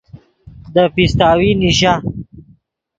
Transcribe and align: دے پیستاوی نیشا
دے 0.73 0.83
پیستاوی 0.95 1.51
نیشا 1.61 1.93